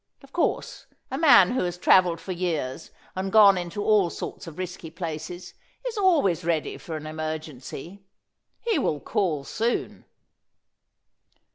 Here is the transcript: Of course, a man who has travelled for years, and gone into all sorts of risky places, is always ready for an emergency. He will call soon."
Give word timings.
Of 0.23 0.33
course, 0.33 0.87
a 1.11 1.17
man 1.19 1.51
who 1.51 1.61
has 1.61 1.77
travelled 1.77 2.19
for 2.19 2.31
years, 2.31 2.89
and 3.15 3.31
gone 3.31 3.55
into 3.55 3.83
all 3.85 4.09
sorts 4.09 4.47
of 4.47 4.57
risky 4.57 4.89
places, 4.89 5.53
is 5.85 5.95
always 5.95 6.43
ready 6.43 6.79
for 6.79 6.97
an 6.97 7.05
emergency. 7.05 8.01
He 8.61 8.79
will 8.79 8.99
call 8.99 9.43
soon." 9.43 10.05